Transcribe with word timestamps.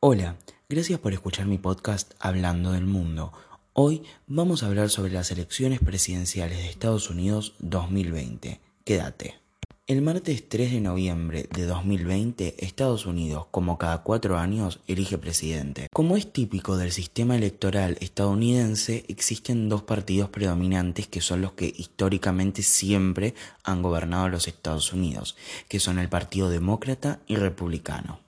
Hola, 0.00 0.36
gracias 0.68 1.00
por 1.00 1.14
escuchar 1.14 1.46
mi 1.46 1.56
podcast 1.56 2.12
Hablando 2.20 2.72
del 2.72 2.84
Mundo. 2.84 3.32
Hoy 3.72 4.02
vamos 4.26 4.62
a 4.62 4.66
hablar 4.66 4.90
sobre 4.90 5.10
las 5.10 5.30
elecciones 5.30 5.80
presidenciales 5.80 6.58
de 6.58 6.68
Estados 6.68 7.08
Unidos 7.08 7.54
2020. 7.60 8.60
Quédate. 8.84 9.36
El 9.86 10.02
martes 10.02 10.46
3 10.50 10.72
de 10.72 10.80
noviembre 10.82 11.48
de 11.50 11.64
2020, 11.64 12.56
Estados 12.58 13.06
Unidos, 13.06 13.46
como 13.50 13.78
cada 13.78 14.02
cuatro 14.02 14.36
años, 14.36 14.80
elige 14.86 15.16
presidente. 15.16 15.86
Como 15.94 16.18
es 16.18 16.30
típico 16.30 16.76
del 16.76 16.92
sistema 16.92 17.34
electoral 17.34 17.96
estadounidense, 18.00 19.06
existen 19.08 19.70
dos 19.70 19.82
partidos 19.82 20.28
predominantes 20.28 21.08
que 21.08 21.22
son 21.22 21.40
los 21.40 21.52
que 21.52 21.72
históricamente 21.74 22.62
siempre 22.62 23.34
han 23.64 23.80
gobernado 23.80 24.28
los 24.28 24.46
Estados 24.46 24.92
Unidos, 24.92 25.36
que 25.68 25.80
son 25.80 25.98
el 25.98 26.10
Partido 26.10 26.50
Demócrata 26.50 27.20
y 27.26 27.36
Republicano. 27.36 28.25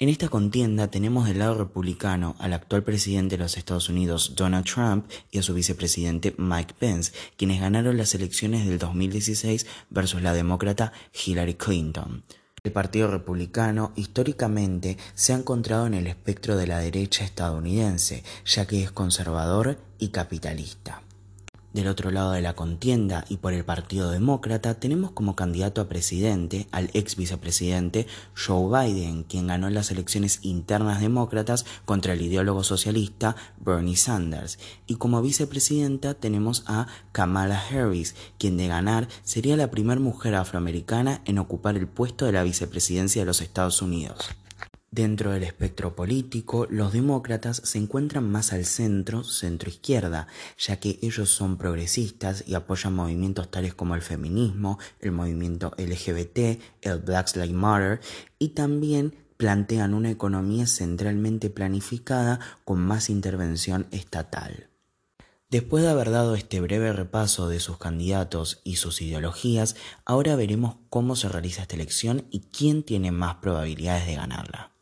En 0.00 0.08
esta 0.08 0.28
contienda 0.28 0.88
tenemos 0.88 1.28
del 1.28 1.38
lado 1.38 1.54
republicano 1.54 2.34
al 2.40 2.52
actual 2.52 2.82
presidente 2.82 3.36
de 3.36 3.44
los 3.44 3.56
Estados 3.56 3.88
Unidos, 3.88 4.32
Donald 4.34 4.66
Trump, 4.66 5.08
y 5.30 5.38
a 5.38 5.42
su 5.42 5.54
vicepresidente 5.54 6.34
Mike 6.36 6.74
Pence, 6.76 7.12
quienes 7.36 7.60
ganaron 7.60 7.96
las 7.96 8.12
elecciones 8.16 8.66
del 8.66 8.80
2016 8.80 9.66
versus 9.90 10.20
la 10.20 10.32
demócrata 10.32 10.92
Hillary 11.24 11.54
Clinton. 11.54 12.24
El 12.64 12.72
Partido 12.72 13.08
Republicano 13.08 13.92
históricamente 13.94 14.98
se 15.14 15.32
ha 15.32 15.36
encontrado 15.36 15.86
en 15.86 15.94
el 15.94 16.08
espectro 16.08 16.56
de 16.56 16.66
la 16.66 16.80
derecha 16.80 17.24
estadounidense, 17.24 18.24
ya 18.44 18.66
que 18.66 18.82
es 18.82 18.90
conservador 18.90 19.78
y 20.00 20.08
capitalista. 20.08 21.02
Del 21.74 21.88
otro 21.88 22.12
lado 22.12 22.30
de 22.30 22.40
la 22.40 22.54
contienda 22.54 23.24
y 23.28 23.38
por 23.38 23.52
el 23.52 23.64
Partido 23.64 24.12
Demócrata 24.12 24.74
tenemos 24.74 25.10
como 25.10 25.34
candidato 25.34 25.80
a 25.80 25.88
presidente 25.88 26.68
al 26.70 26.88
ex 26.94 27.16
vicepresidente 27.16 28.06
Joe 28.36 28.86
Biden, 28.86 29.24
quien 29.24 29.48
ganó 29.48 29.68
las 29.68 29.90
elecciones 29.90 30.38
internas 30.42 31.00
demócratas 31.00 31.66
contra 31.84 32.12
el 32.12 32.22
ideólogo 32.22 32.62
socialista 32.62 33.34
Bernie 33.58 33.96
Sanders. 33.96 34.60
Y 34.86 34.94
como 34.94 35.20
vicepresidenta 35.20 36.14
tenemos 36.14 36.62
a 36.68 36.86
Kamala 37.10 37.60
Harris, 37.60 38.14
quien 38.38 38.56
de 38.56 38.68
ganar 38.68 39.08
sería 39.24 39.56
la 39.56 39.72
primera 39.72 40.00
mujer 40.00 40.36
afroamericana 40.36 41.22
en 41.24 41.40
ocupar 41.40 41.76
el 41.76 41.88
puesto 41.88 42.24
de 42.24 42.32
la 42.32 42.44
vicepresidencia 42.44 43.22
de 43.22 43.26
los 43.26 43.40
Estados 43.40 43.82
Unidos. 43.82 44.30
Dentro 44.94 45.32
del 45.32 45.42
espectro 45.42 45.96
político, 45.96 46.68
los 46.70 46.92
demócratas 46.92 47.60
se 47.64 47.78
encuentran 47.78 48.30
más 48.30 48.52
al 48.52 48.64
centro, 48.64 49.24
centro-izquierda, 49.24 50.28
ya 50.56 50.78
que 50.78 51.00
ellos 51.02 51.30
son 51.30 51.58
progresistas 51.58 52.44
y 52.46 52.54
apoyan 52.54 52.94
movimientos 52.94 53.50
tales 53.50 53.74
como 53.74 53.96
el 53.96 54.02
feminismo, 54.02 54.78
el 55.00 55.10
movimiento 55.10 55.72
LGBT, 55.78 56.60
el 56.82 57.00
Black 57.00 57.34
Lives 57.34 57.50
Matter 57.50 58.00
y 58.38 58.50
también 58.50 59.16
plantean 59.36 59.94
una 59.94 60.12
economía 60.12 60.68
centralmente 60.68 61.50
planificada 61.50 62.38
con 62.64 62.78
más 62.78 63.10
intervención 63.10 63.88
estatal. 63.90 64.68
Después 65.50 65.82
de 65.82 65.90
haber 65.90 66.12
dado 66.12 66.36
este 66.36 66.60
breve 66.60 66.92
repaso 66.92 67.48
de 67.48 67.58
sus 67.58 67.78
candidatos 67.78 68.60
y 68.62 68.76
sus 68.76 69.02
ideologías, 69.02 69.74
ahora 70.04 70.36
veremos 70.36 70.76
cómo 70.88 71.16
se 71.16 71.28
realiza 71.28 71.62
esta 71.62 71.74
elección 71.74 72.28
y 72.30 72.42
quién 72.56 72.84
tiene 72.84 73.10
más 73.10 73.34
probabilidades 73.36 74.06
de 74.06 74.14
ganarla. 74.14 74.73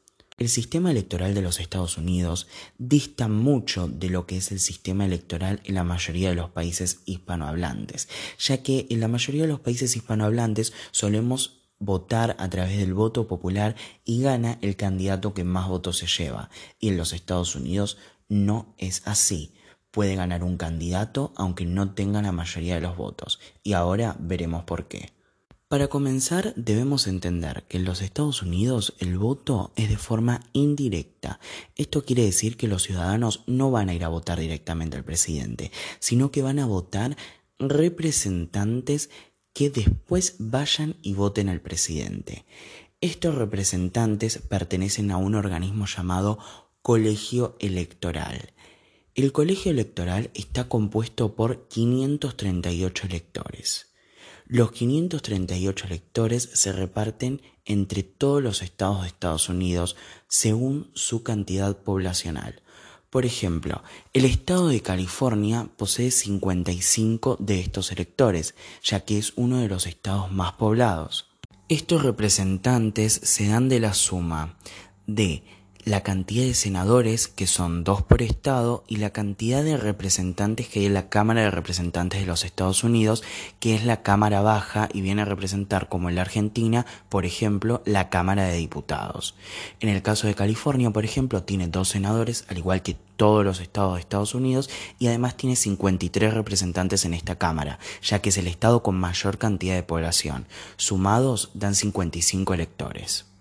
El 0.42 0.48
sistema 0.48 0.90
electoral 0.90 1.34
de 1.34 1.40
los 1.40 1.60
Estados 1.60 1.98
Unidos 1.98 2.48
dista 2.76 3.28
mucho 3.28 3.86
de 3.86 4.10
lo 4.10 4.26
que 4.26 4.38
es 4.38 4.50
el 4.50 4.58
sistema 4.58 5.04
electoral 5.04 5.60
en 5.62 5.76
la 5.76 5.84
mayoría 5.84 6.30
de 6.30 6.34
los 6.34 6.50
países 6.50 7.02
hispanohablantes, 7.04 8.08
ya 8.40 8.60
que 8.60 8.88
en 8.90 8.98
la 8.98 9.06
mayoría 9.06 9.42
de 9.42 9.48
los 9.48 9.60
países 9.60 9.94
hispanohablantes 9.94 10.72
solemos 10.90 11.60
votar 11.78 12.34
a 12.40 12.50
través 12.50 12.76
del 12.76 12.92
voto 12.92 13.28
popular 13.28 13.76
y 14.04 14.20
gana 14.20 14.58
el 14.62 14.74
candidato 14.74 15.32
que 15.32 15.44
más 15.44 15.68
votos 15.68 15.98
se 15.98 16.08
lleva. 16.08 16.50
Y 16.80 16.88
en 16.88 16.96
los 16.96 17.12
Estados 17.12 17.54
Unidos 17.54 17.98
no 18.28 18.74
es 18.78 19.02
así. 19.04 19.54
Puede 19.92 20.16
ganar 20.16 20.42
un 20.42 20.56
candidato 20.56 21.32
aunque 21.36 21.66
no 21.66 21.94
tenga 21.94 22.20
la 22.20 22.32
mayoría 22.32 22.74
de 22.74 22.80
los 22.80 22.96
votos. 22.96 23.38
Y 23.62 23.74
ahora 23.74 24.16
veremos 24.18 24.64
por 24.64 24.88
qué. 24.88 25.12
Para 25.72 25.88
comenzar, 25.88 26.52
debemos 26.54 27.06
entender 27.06 27.64
que 27.66 27.78
en 27.78 27.86
los 27.86 28.02
Estados 28.02 28.42
Unidos 28.42 28.92
el 28.98 29.16
voto 29.16 29.72
es 29.74 29.88
de 29.88 29.96
forma 29.96 30.42
indirecta. 30.52 31.40
Esto 31.76 32.04
quiere 32.04 32.24
decir 32.24 32.58
que 32.58 32.68
los 32.68 32.82
ciudadanos 32.82 33.42
no 33.46 33.70
van 33.70 33.88
a 33.88 33.94
ir 33.94 34.04
a 34.04 34.08
votar 34.08 34.38
directamente 34.38 34.98
al 34.98 35.04
presidente, 35.04 35.72
sino 35.98 36.30
que 36.30 36.42
van 36.42 36.58
a 36.58 36.66
votar 36.66 37.16
representantes 37.58 39.08
que 39.54 39.70
después 39.70 40.34
vayan 40.38 40.96
y 41.00 41.14
voten 41.14 41.48
al 41.48 41.62
presidente. 41.62 42.44
Estos 43.00 43.34
representantes 43.34 44.42
pertenecen 44.46 45.10
a 45.10 45.16
un 45.16 45.34
organismo 45.34 45.86
llamado 45.86 46.38
colegio 46.82 47.56
electoral. 47.60 48.52
El 49.14 49.32
colegio 49.32 49.70
electoral 49.70 50.32
está 50.34 50.68
compuesto 50.68 51.34
por 51.34 51.66
538 51.68 53.06
electores. 53.06 53.91
Los 54.52 54.72
538 54.72 55.86
electores 55.86 56.50
se 56.52 56.72
reparten 56.72 57.40
entre 57.64 58.02
todos 58.02 58.42
los 58.42 58.60
estados 58.60 59.00
de 59.00 59.06
Estados 59.06 59.48
Unidos 59.48 59.96
según 60.28 60.90
su 60.92 61.22
cantidad 61.22 61.74
poblacional. 61.78 62.60
Por 63.08 63.24
ejemplo, 63.24 63.82
el 64.12 64.26
estado 64.26 64.68
de 64.68 64.82
California 64.82 65.70
posee 65.78 66.10
55 66.10 67.38
de 67.40 67.60
estos 67.60 67.92
electores, 67.92 68.54
ya 68.84 69.00
que 69.00 69.16
es 69.16 69.32
uno 69.36 69.56
de 69.56 69.68
los 69.68 69.86
estados 69.86 70.30
más 70.30 70.52
poblados. 70.52 71.30
Estos 71.70 72.02
representantes 72.02 73.14
se 73.22 73.48
dan 73.48 73.70
de 73.70 73.80
la 73.80 73.94
suma 73.94 74.58
de 75.06 75.44
la 75.84 76.02
cantidad 76.02 76.44
de 76.44 76.54
senadores, 76.54 77.26
que 77.26 77.46
son 77.46 77.82
dos 77.82 78.02
por 78.02 78.22
estado, 78.22 78.84
y 78.86 78.96
la 78.96 79.10
cantidad 79.10 79.64
de 79.64 79.76
representantes 79.76 80.68
que 80.68 80.80
hay 80.80 80.86
en 80.86 80.94
la 80.94 81.08
Cámara 81.08 81.42
de 81.42 81.50
Representantes 81.50 82.20
de 82.20 82.26
los 82.26 82.44
Estados 82.44 82.84
Unidos, 82.84 83.22
que 83.58 83.74
es 83.74 83.84
la 83.84 84.02
Cámara 84.02 84.42
Baja 84.42 84.88
y 84.92 85.00
viene 85.00 85.22
a 85.22 85.24
representar, 85.24 85.88
como 85.88 86.08
en 86.08 86.14
la 86.14 86.20
Argentina, 86.20 86.86
por 87.08 87.26
ejemplo, 87.26 87.82
la 87.84 88.10
Cámara 88.10 88.44
de 88.44 88.56
Diputados. 88.56 89.34
En 89.80 89.88
el 89.88 90.02
caso 90.02 90.28
de 90.28 90.34
California, 90.34 90.90
por 90.90 91.04
ejemplo, 91.04 91.42
tiene 91.42 91.66
dos 91.66 91.88
senadores, 91.88 92.44
al 92.48 92.58
igual 92.58 92.82
que 92.82 92.96
todos 93.16 93.44
los 93.44 93.60
estados 93.60 93.94
de 93.94 94.00
Estados 94.00 94.34
Unidos, 94.34 94.70
y 95.00 95.08
además 95.08 95.36
tiene 95.36 95.56
53 95.56 96.32
representantes 96.32 97.04
en 97.04 97.14
esta 97.14 97.36
Cámara, 97.36 97.78
ya 98.02 98.20
que 98.20 98.28
es 98.28 98.38
el 98.38 98.46
estado 98.46 98.82
con 98.82 98.94
mayor 98.94 99.38
cantidad 99.38 99.74
de 99.74 99.82
población. 99.82 100.46
Sumados 100.76 101.50
dan 101.54 101.74
55 101.74 102.54
electores. 102.54 103.31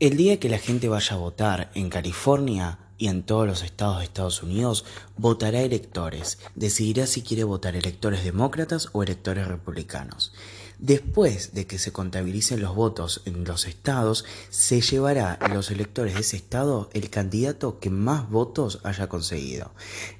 El 0.00 0.16
día 0.16 0.38
que 0.38 0.48
la 0.48 0.58
gente 0.58 0.88
vaya 0.88 1.16
a 1.16 1.18
votar 1.18 1.72
en 1.74 1.90
California 1.90 2.78
y 2.98 3.08
en 3.08 3.24
todos 3.24 3.48
los 3.48 3.64
estados 3.64 3.98
de 3.98 4.04
Estados 4.04 4.44
Unidos, 4.44 4.84
votará 5.16 5.60
electores. 5.62 6.38
Decidirá 6.54 7.08
si 7.08 7.22
quiere 7.22 7.42
votar 7.42 7.74
electores 7.74 8.22
demócratas 8.22 8.90
o 8.92 9.02
electores 9.02 9.48
republicanos. 9.48 10.32
Después 10.78 11.54
de 11.54 11.66
que 11.66 11.76
se 11.76 11.90
contabilicen 11.90 12.60
los 12.60 12.76
votos 12.76 13.22
en 13.24 13.42
los 13.42 13.66
estados, 13.66 14.24
se 14.48 14.80
llevará 14.80 15.32
a 15.32 15.48
los 15.48 15.72
electores 15.72 16.14
de 16.14 16.20
ese 16.20 16.36
estado 16.36 16.88
el 16.92 17.10
candidato 17.10 17.80
que 17.80 17.90
más 17.90 18.30
votos 18.30 18.78
haya 18.84 19.08
conseguido. 19.08 19.72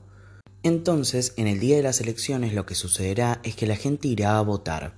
Entonces, 0.63 1.33
en 1.37 1.45
el 1.45 1.59
día 1.59 1.75
de 1.75 1.83
las 1.83 2.01
elecciones 2.01 2.55
lo 2.55 2.65
que 2.65 2.73
sucederá 2.73 3.39
es 3.43 3.55
que 3.55 3.67
la 3.67 3.75
gente 3.75 4.07
irá 4.07 4.39
a 4.39 4.41
votar. 4.41 4.95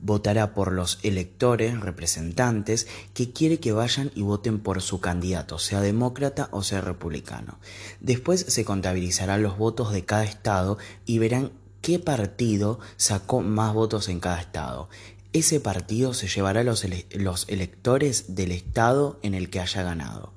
Votará 0.00 0.54
por 0.54 0.72
los 0.72 0.98
electores, 1.02 1.78
representantes, 1.78 2.86
que 3.12 3.30
quiere 3.30 3.60
que 3.60 3.72
vayan 3.72 4.10
y 4.14 4.22
voten 4.22 4.58
por 4.58 4.80
su 4.80 4.98
candidato, 4.98 5.58
sea 5.58 5.82
demócrata 5.82 6.48
o 6.50 6.62
sea 6.62 6.80
republicano. 6.80 7.58
Después 8.00 8.46
se 8.48 8.64
contabilizarán 8.64 9.42
los 9.42 9.58
votos 9.58 9.92
de 9.92 10.06
cada 10.06 10.24
estado 10.24 10.78
y 11.04 11.18
verán 11.18 11.52
qué 11.82 11.98
partido 11.98 12.80
sacó 12.96 13.42
más 13.42 13.74
votos 13.74 14.08
en 14.08 14.20
cada 14.20 14.40
estado. 14.40 14.88
Ese 15.34 15.60
partido 15.60 16.14
se 16.14 16.28
llevará 16.28 16.64
los, 16.64 16.86
los 17.10 17.44
electores 17.50 18.34
del 18.34 18.50
estado 18.52 19.20
en 19.22 19.34
el 19.34 19.50
que 19.50 19.60
haya 19.60 19.82
ganado. 19.82 20.32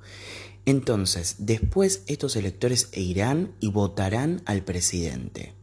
Entonces, 0.69 1.37
después 1.39 2.03
estos 2.05 2.35
electores 2.35 2.89
irán 2.93 3.55
y 3.59 3.69
votarán 3.69 4.43
al 4.45 4.61
presidente. 4.61 5.55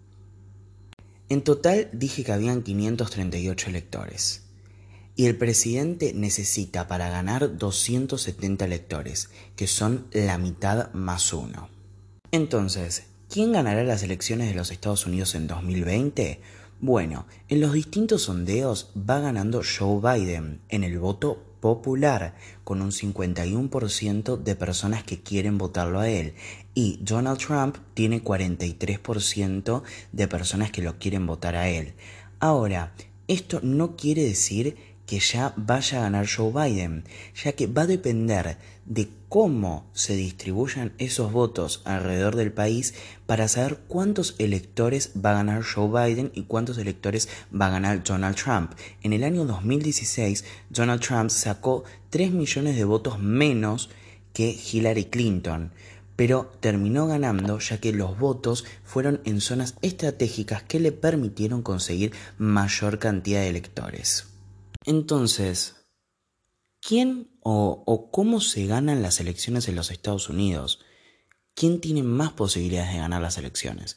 En 1.29 1.43
total 1.43 1.88
dije 1.93 2.25
que 2.25 2.32
habían 2.32 2.64
538 2.64 3.70
electores. 3.70 4.43
Y 5.14 5.26
el 5.26 5.38
presidente 5.38 6.12
necesita 6.12 6.88
para 6.88 7.08
ganar 7.08 7.56
270 7.56 8.64
electores, 8.64 9.31
que 9.55 9.69
son 9.69 10.08
la 10.11 10.38
mitad 10.38 10.93
más 10.93 11.32
uno. 11.32 11.69
Entonces, 12.32 13.05
¿quién 13.31 13.53
ganará 13.53 13.85
las 13.85 14.03
elecciones 14.03 14.49
de 14.49 14.56
los 14.56 14.73
Estados 14.73 15.06
Unidos 15.06 15.37
en 15.37 15.47
2020? 15.47 16.41
Bueno, 16.81 17.26
en 17.49 17.61
los 17.61 17.75
distintos 17.75 18.23
sondeos 18.23 18.91
va 19.08 19.20
ganando 19.20 19.62
Joe 19.62 20.00
Biden 20.00 20.62
en 20.69 20.82
el 20.82 20.99
voto 20.99 21.44
popular, 21.66 22.36
con 22.62 22.80
un 22.80 22.92
51% 22.92 24.36
de 24.36 24.54
personas 24.54 25.02
que 25.02 25.20
quieren 25.20 25.58
votarlo 25.58 25.98
a 25.98 26.08
él. 26.08 26.34
Y 26.74 26.98
Donald 27.02 27.38
Trump 27.38 27.78
tiene 27.94 28.22
43% 28.22 29.82
de 30.12 30.28
personas 30.28 30.70
que 30.70 30.82
lo 30.82 30.96
quieren 31.00 31.26
votar 31.26 31.56
a 31.56 31.68
él. 31.68 31.94
Ahora, 32.38 32.94
esto 33.26 33.58
no 33.64 33.96
quiere 33.96 34.22
decir 34.22 34.76
que 35.06 35.18
ya 35.18 35.54
vaya 35.56 35.98
a 35.98 36.02
ganar 36.02 36.28
Joe 36.28 36.52
Biden, 36.52 37.02
ya 37.34 37.52
que 37.52 37.66
va 37.66 37.82
a 37.82 37.86
depender 37.86 38.58
de 38.86 39.08
cómo 39.28 39.84
se 39.92 40.14
distribuyan 40.14 40.92
esos 40.98 41.32
votos 41.32 41.82
alrededor 41.84 42.36
del 42.36 42.52
país 42.52 42.94
para 43.26 43.48
saber 43.48 43.78
cuántos 43.88 44.34
electores 44.38 45.10
va 45.22 45.32
a 45.32 45.34
ganar 45.34 45.62
Joe 45.62 45.88
Biden 45.88 46.30
y 46.34 46.44
cuántos 46.44 46.78
electores 46.78 47.28
va 47.52 47.66
a 47.66 47.70
ganar 47.70 48.02
Donald 48.04 48.36
Trump. 48.36 48.72
En 49.02 49.12
el 49.12 49.24
año 49.24 49.44
2016, 49.44 50.44
Donald 50.70 51.00
Trump 51.00 51.30
sacó 51.30 51.84
3 52.10 52.30
millones 52.30 52.76
de 52.76 52.84
votos 52.84 53.18
menos 53.18 53.90
que 54.32 54.50
Hillary 54.50 55.06
Clinton 55.06 55.72
pero 56.16 56.50
terminó 56.60 57.06
ganando 57.06 57.58
ya 57.58 57.78
que 57.78 57.92
los 57.92 58.18
votos 58.18 58.64
fueron 58.84 59.20
en 59.24 59.40
zonas 59.40 59.74
estratégicas 59.82 60.62
que 60.62 60.80
le 60.80 60.90
permitieron 60.90 61.62
conseguir 61.62 62.12
mayor 62.38 62.98
cantidad 62.98 63.40
de 63.40 63.50
electores. 63.50 64.26
Entonces, 64.86 65.76
¿quién 66.81 67.31
o, 67.40 68.11
cómo 68.12 68.40
se 68.40 68.67
ganan 68.67 69.02
las 69.02 69.20
elecciones 69.20 69.69
en 69.69 69.76
los 69.76 69.90
Estados 69.90 70.28
Unidos? 70.28 70.81
¿Quién 71.55 71.81
tiene 71.81 72.02
más 72.02 72.32
posibilidades 72.32 72.93
de 72.93 72.99
ganar 72.99 73.23
las 73.23 73.38
elecciones? 73.38 73.96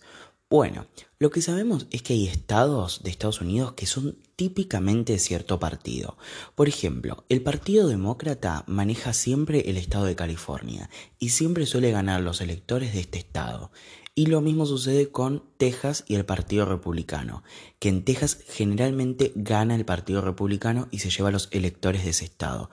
Bueno, 0.50 0.88
lo 1.20 1.30
que 1.30 1.44
sabemos 1.44 1.86
es 1.92 2.02
que 2.02 2.14
hay 2.14 2.28
estados 2.28 3.04
de 3.04 3.12
Estados 3.12 3.40
Unidos 3.40 3.74
que 3.74 3.86
son 3.86 4.18
típicamente 4.36 5.14
de 5.14 5.20
cierto 5.20 5.60
partido. 5.60 6.18
Por 6.56 6.68
ejemplo, 6.68 7.24
el 7.30 7.44
Partido 7.44 7.88
Demócrata 7.88 8.64
maneja 8.66 9.14
siempre 9.14 9.70
el 9.70 9.78
estado 9.78 10.06
de 10.06 10.16
California 10.16 10.90
y 11.20 11.30
siempre 11.30 11.68
suele 11.68 11.92
ganar 11.92 12.22
los 12.22 12.42
electores 12.42 12.94
de 12.94 13.02
este 13.02 13.20
estado. 13.20 13.72
Y 14.20 14.26
lo 14.26 14.42
mismo 14.42 14.66
sucede 14.66 15.12
con 15.12 15.46
Texas 15.56 16.04
y 16.06 16.16
el 16.16 16.26
Partido 16.26 16.66
Republicano, 16.66 17.42
que 17.80 17.88
en 17.88 18.04
Texas 18.04 18.38
generalmente 18.50 19.32
gana 19.34 19.76
el 19.76 19.86
Partido 19.86 20.20
Republicano 20.20 20.90
y 20.92 21.00
se 21.00 21.10
lleva 21.10 21.30
a 21.30 21.32
los 21.32 21.48
electores 21.52 22.04
de 22.04 22.10
ese 22.10 22.26
estado. 22.26 22.70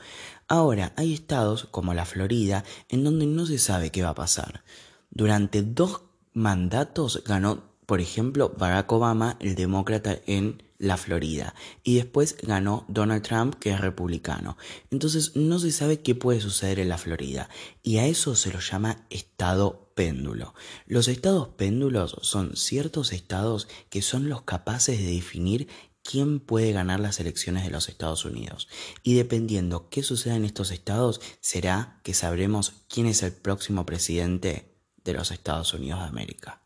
Ahora, 0.48 0.93
hay 0.96 1.14
estados 1.14 1.69
como 1.70 1.94
la 1.94 2.04
Florida 2.04 2.64
en 2.88 3.04
donde 3.04 3.26
no 3.26 3.46
se 3.46 3.58
sabe 3.58 3.93
qué 3.93 4.02
va 4.02 4.08
a 4.08 4.14
pasar. 4.16 4.64
Durante 5.10 5.62
dos 5.62 6.02
mandatos 6.32 7.22
ganó, 7.25 7.62
por 7.87 8.00
ejemplo, 8.00 8.53
Barack 8.59 8.91
Obama, 8.93 9.37
el 9.41 9.55
demócrata 9.55 10.19
en 10.27 10.62
la 10.79 10.97
Florida, 10.97 11.55
y 11.83 11.94
después 11.97 12.37
ganó 12.43 12.85
Donald 12.88 13.23
Trump, 13.23 13.55
que 13.55 13.71
es 13.71 13.81
republicano. 13.81 14.59
Entonces 14.91 15.35
no 15.37 15.59
se 15.59 15.73
sabe 15.73 16.00
qué 16.00 16.15
puede 16.15 16.41
suceder 16.41 16.81
en 16.81 16.88
la 16.88 16.99
Florida, 16.99 17.49
y 17.83 17.99
a 17.99 18.06
eso 18.06 18.35
se 18.35 18.53
lo 18.53 18.61
llama 18.61 19.06
estado 19.09 19.93
péndulo. 19.94 20.55
Los 20.87 21.09
estados 21.09 21.49
péndulos 21.49 22.17
son 22.23 22.56
ciertos 22.56 23.12
estados 23.12 23.69
que 23.88 24.03
son 24.03 24.29
los 24.29 24.43
capaces 24.43 24.99
de 24.99 25.15
definir 25.15 25.69
quién 26.03 26.41
puede 26.41 26.73
ganar 26.73 27.00
las 27.00 27.19
elecciones 27.19 27.65
de 27.65 27.71
los 27.71 27.88
Estados 27.88 28.25
Unidos. 28.25 28.69
Y 29.03 29.15
dependiendo 29.15 29.88
qué 29.88 30.03
suceda 30.03 30.37
en 30.37 30.44
estos 30.44 30.71
estados, 30.71 31.21
será 31.41 32.00
que 32.05 32.15
sabremos 32.15 32.85
quién 32.88 33.06
es 33.06 33.23
el 33.23 33.33
próximo 33.33 33.87
presidente 33.87 34.77
de 35.03 35.12
los 35.15 35.31
Estados 35.31 35.73
Unidos 35.75 36.00
de 36.00 36.06
América. 36.06 36.65